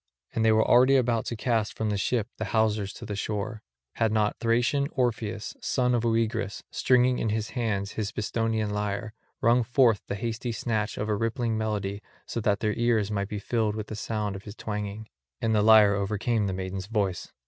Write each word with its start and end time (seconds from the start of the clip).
And 0.33 0.43
they 0.43 0.51
were 0.51 0.67
already 0.67 0.95
about 0.95 1.25
to 1.27 1.35
cast 1.35 1.77
from 1.77 1.91
the 1.91 1.97
ship 1.99 2.27
the 2.39 2.45
hawsers 2.45 2.91
to 2.93 3.05
the 3.05 3.15
shore, 3.15 3.61
had 3.97 4.11
not 4.11 4.35
Thracian 4.39 4.87
Orpheus, 4.93 5.55
son 5.61 5.93
of 5.93 6.01
Oeagrus, 6.03 6.63
stringing 6.71 7.19
in 7.19 7.29
his 7.29 7.51
hands 7.51 7.91
his 7.91 8.11
Bistonian 8.11 8.71
lyre, 8.71 9.13
rung 9.41 9.61
forth 9.61 10.01
the 10.07 10.15
hasty 10.15 10.51
snatch 10.53 10.97
of 10.97 11.07
a 11.07 11.15
rippling 11.15 11.55
melody 11.55 12.01
so 12.25 12.41
that 12.41 12.61
their 12.61 12.73
ears 12.73 13.11
might 13.11 13.29
be 13.29 13.37
filled 13.37 13.75
with 13.75 13.85
the 13.89 13.95
sound 13.95 14.35
of 14.35 14.41
his 14.45 14.55
twanging; 14.55 15.07
and 15.39 15.53
the 15.53 15.61
lyre 15.61 15.93
overcame 15.93 16.47
the 16.47 16.53
maidens' 16.53 16.87
voice. 16.87 17.31